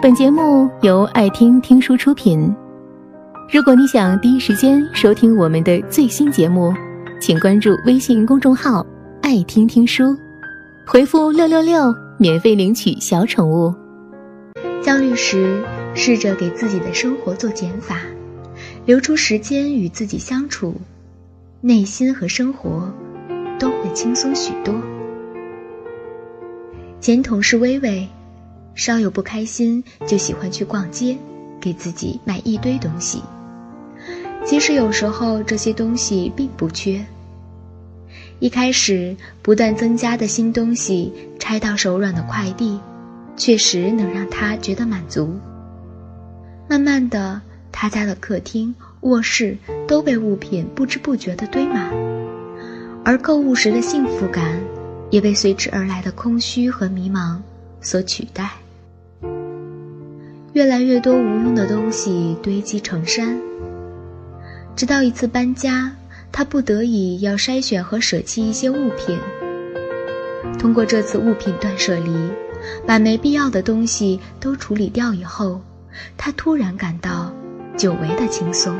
[0.00, 2.54] 本节目由爱听听书出品。
[3.52, 6.72] 如果你想第一时间收听我们的最新节目，
[7.20, 8.86] 请关注微信公众号
[9.20, 10.16] “爱听听书”，
[10.86, 13.74] 回复“六六六”免费领取小宠物。
[14.84, 15.60] 焦虑时，
[15.96, 17.96] 试着给自己的生活做减法，
[18.86, 20.76] 留出时间与自己相处，
[21.60, 22.88] 内心和生活
[23.58, 24.72] 都会轻松许多。
[27.00, 28.08] 前同事微微。
[28.78, 31.18] 稍有不开心，就喜欢去逛街，
[31.60, 33.20] 给自己买一堆东西。
[34.46, 37.04] 其实有时候这些东西并不缺。
[38.38, 42.78] 一开始不断增加的新东西，拆到手软的快递，
[43.36, 45.36] 确实能让他觉得满足。
[46.68, 51.92] 慢慢的，他家的客厅、卧室都被物品不知不觉地堆满，
[53.04, 54.60] 而购物时的幸福感，
[55.10, 57.38] 也被随之而来的空虚和迷茫
[57.80, 58.52] 所取代。
[60.58, 63.38] 越来越多无用的东西堆积成山，
[64.74, 65.92] 直到一次搬家，
[66.32, 69.16] 他不得已要筛选和舍弃一些物品。
[70.58, 72.10] 通过这次物品断舍离，
[72.84, 75.60] 把没必要的东西都处理掉以后，
[76.16, 77.32] 他突然感到
[77.76, 78.76] 久违的轻松。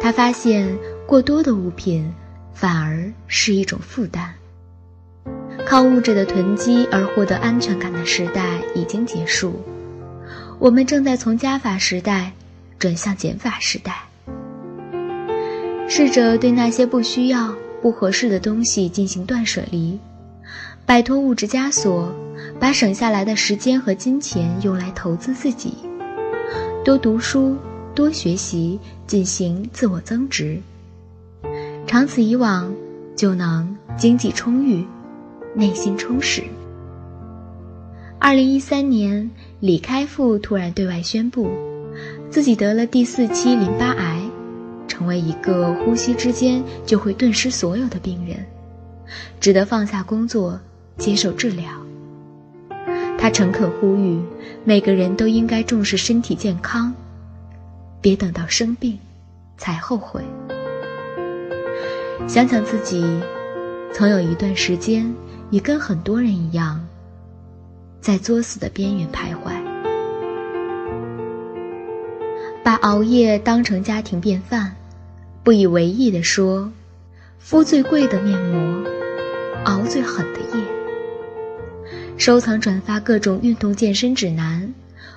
[0.00, 0.74] 他发现
[1.06, 2.10] 过多的物品
[2.54, 4.32] 反而是一种负担。
[5.66, 9.52] 靠物质的囤积而获得安全感的时代已经结束。
[10.58, 12.32] 我们正在从加法时代
[12.78, 14.02] 转向减法时代。
[15.88, 19.98] 试着对那些不需要、不合适的东西进行断舍离，
[20.84, 22.12] 摆脱物质枷锁，
[22.58, 25.74] 把省下来的时间和金钱用来投资自己，
[26.84, 27.56] 多读书、
[27.94, 30.60] 多学习，进行自我增值。
[31.86, 32.70] 长此以往，
[33.16, 34.84] 就能经济充裕，
[35.54, 36.42] 内心充实。
[38.18, 39.30] 二零一三年。
[39.60, 41.50] 李开复突然对外宣布，
[42.30, 44.22] 自己得了第四期淋巴癌，
[44.86, 48.36] 成为一个呼吸之间就会顿失所有的病人，
[49.40, 50.60] 只得放下工作
[50.96, 51.64] 接受治疗。
[53.18, 54.20] 他诚恳呼吁，
[54.62, 56.94] 每个人都应该重视身体健康，
[58.00, 58.96] 别等到生病
[59.56, 60.22] 才后悔。
[62.28, 63.04] 想想自己，
[63.92, 65.12] 曾有一段时间
[65.50, 66.80] 也跟很多人一样。
[68.00, 69.52] 在作死的边缘徘徊，
[72.62, 74.74] 把熬夜当成家庭便饭，
[75.42, 76.72] 不以为意地说
[77.38, 78.84] ：“敷最贵的面膜，
[79.64, 80.64] 熬最狠的夜。”
[82.16, 84.72] 收藏转发各种运动健身指南，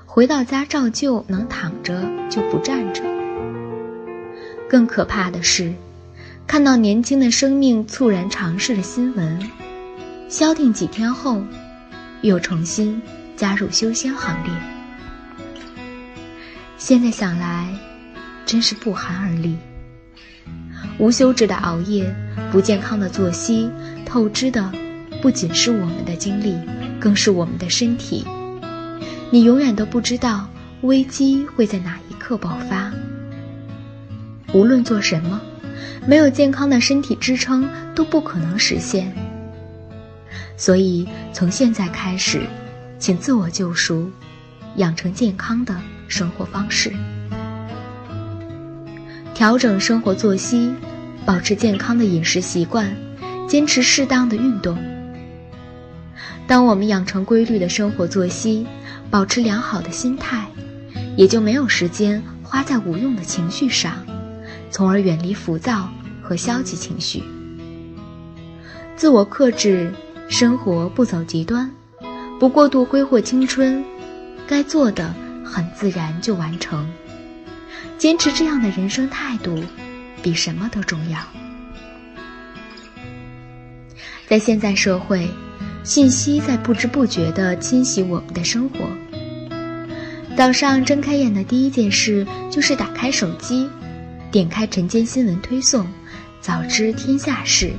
[0.06, 3.04] 回到家照旧能躺着就不站着。
[4.68, 5.74] 更可怕的是，
[6.48, 9.40] 看到年轻的生命猝然长逝的新闻，
[10.28, 11.42] 消停几天后。
[12.22, 13.02] 又重新
[13.36, 14.54] 加入修仙行列。
[16.78, 17.68] 现在想来，
[18.46, 19.58] 真是不寒而栗。
[20.98, 22.14] 无休止的熬夜，
[22.52, 23.70] 不健康的作息，
[24.06, 24.72] 透支的
[25.22, 26.58] 不仅是我们的精力，
[27.00, 28.26] 更是我们的身体。
[29.30, 30.48] 你永远都不知道
[30.82, 32.92] 危机会在哪一刻爆发。
[34.54, 35.40] 无论做什么，
[36.06, 39.16] 没有健康的身体支撑，都不可能实现。
[40.62, 42.44] 所以，从现在开始，
[43.00, 44.12] 请自我救赎，
[44.76, 45.76] 养成健康的
[46.08, 46.94] 生活方式，
[49.34, 50.72] 调整生活作息，
[51.26, 52.96] 保持健康的饮食习惯，
[53.48, 54.78] 坚持适当的运动。
[56.46, 58.68] 当我们养成规律的生活作息，
[59.10, 60.46] 保持良好的心态，
[61.18, 63.96] 也就没有时间花在无用的情绪上，
[64.70, 65.90] 从而远离浮躁
[66.22, 67.24] 和消极情绪。
[68.96, 69.92] 自我克制。
[70.32, 71.70] 生活不走极端，
[72.40, 73.84] 不过度挥霍青春，
[74.48, 76.90] 该做的很自然就完成。
[77.98, 79.62] 坚持这样的人生态度，
[80.24, 81.20] 比什么都重要。
[84.26, 85.30] 在现在社会，
[85.84, 88.78] 信息在不知不觉地侵袭我们的生活。
[90.38, 93.70] 早上睁开眼的第一件事就是打开手机，
[94.32, 95.86] 点开晨间新闻推送，
[96.40, 97.74] 早知天下事。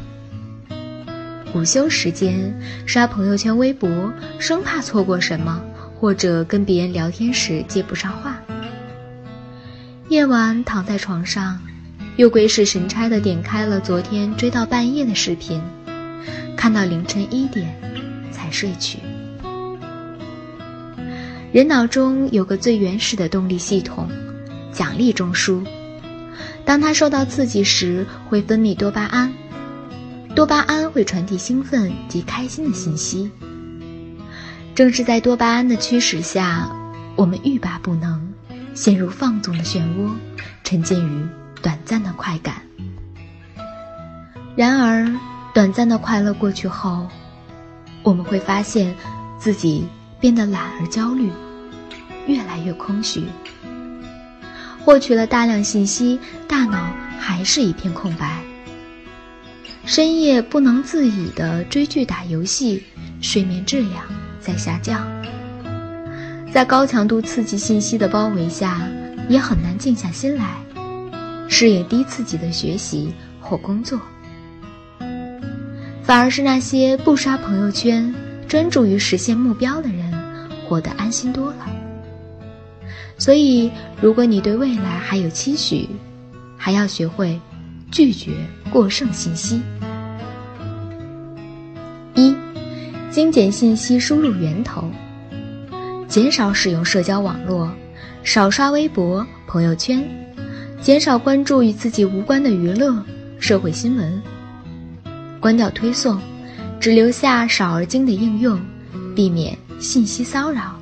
[1.54, 5.62] 午休时间刷朋友圈、微博，生怕错过什么，
[5.94, 8.40] 或者跟别人聊天时接不上话。
[10.08, 11.60] 夜晚躺在床上，
[12.16, 15.60] 又鬼使神差的点开了昨天追到半夜的视频，
[16.56, 17.74] 看到凌晨一点
[18.32, 18.98] 才睡去。
[21.52, 24.08] 人脑中有个最原始的动力系统——
[24.72, 25.62] 奖励中枢，
[26.64, 29.30] 当它受到刺激时，会分泌多巴胺。
[30.34, 33.30] 多巴胺会传递兴奋及开心的信息。
[34.74, 36.70] 正是在多巴胺的驱使下，
[37.16, 38.32] 我们欲罢不能，
[38.74, 40.10] 陷入放纵的漩涡，
[40.64, 41.26] 沉浸于
[41.60, 42.62] 短暂的快感。
[44.56, 45.06] 然而，
[45.52, 47.06] 短暂的快乐过去后，
[48.02, 48.94] 我们会发现
[49.38, 49.86] 自己
[50.18, 51.30] 变得懒而焦虑，
[52.26, 53.26] 越来越空虚。
[54.82, 56.18] 获取了大量信息，
[56.48, 56.90] 大脑
[57.20, 58.42] 还是一片空白。
[59.84, 62.82] 深夜不能自已的追剧打游戏，
[63.20, 64.04] 睡眠质量
[64.40, 65.06] 在下降。
[66.52, 68.80] 在高强度刺激信息的包围下，
[69.28, 70.54] 也很难静下心来，
[71.48, 74.00] 适应低刺激的学习或工作。
[76.02, 78.14] 反而是那些不刷朋友圈、
[78.46, 80.12] 专注于实现目标的人，
[80.68, 81.66] 活得安心多了。
[83.18, 83.70] 所以，
[84.00, 85.88] 如果你对未来还有期许，
[86.56, 87.40] 还要学会
[87.92, 88.32] 拒绝
[88.70, 89.62] 过剩信息。
[92.14, 92.34] 一，
[93.10, 94.90] 精简信息输入源头，
[96.08, 97.70] 减少使用社交网络，
[98.24, 100.02] 少刷微博、朋友圈，
[100.80, 103.04] 减少关注与自己无关的娱乐、
[103.38, 104.20] 社会新闻。
[105.38, 106.18] 关掉推送，
[106.80, 108.58] 只留下少而精的应用，
[109.14, 110.74] 避免信息骚扰。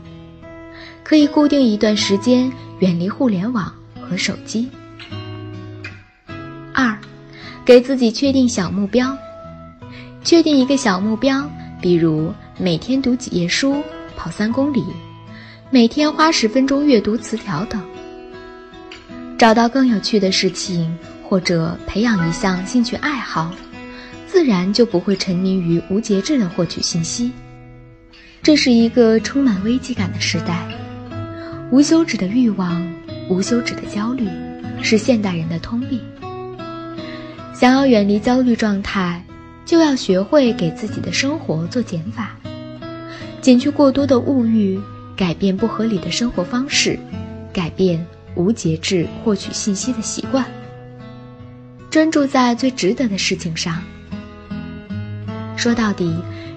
[1.03, 2.49] 可以固定一段时间
[2.79, 4.69] 远离互联网和手机。
[6.75, 6.96] 二，
[7.64, 9.17] 给自己确定小目标，
[10.22, 11.49] 确定一个小目标，
[11.81, 13.82] 比如每天读几页书、
[14.17, 14.84] 跑三公里，
[15.70, 17.81] 每天花十分钟阅读词条等。
[19.38, 23.50] 找到更有趣的事情，或者培养一项兴趣爱好。
[24.26, 27.32] 自然就不会沉迷于无节制的获取信息。
[28.43, 30.69] 这是一个充满危机感的时代，
[31.73, 32.81] 无休止的欲望、
[33.28, 34.28] 无休止的焦虑，
[34.82, 36.00] 是现代人的通病。
[37.61, 39.23] 想要远离焦虑状态，
[39.67, 42.35] 就要学会给自己的生活做减法，
[43.43, 44.81] 减去过多的物欲，
[45.15, 46.99] 改变不合理的生活方式，
[47.53, 48.03] 改变
[48.35, 50.43] 无节制获取信息的习惯，
[51.91, 53.83] 专注在最值得的事情上。
[55.55, 56.17] 说到底，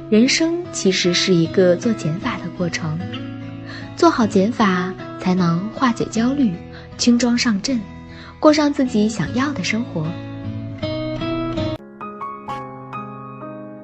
[0.10, 2.98] 人生其实是一个做减法的过程，
[3.98, 6.54] 做好减法才能化解焦虑，
[6.98, 7.78] 轻装上阵，
[8.40, 10.08] 过上自己想要的生活。